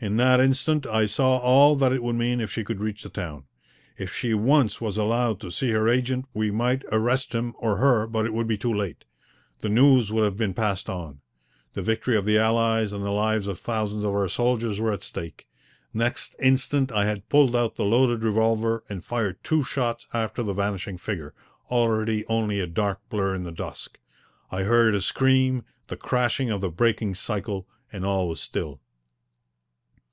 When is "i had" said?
16.92-17.28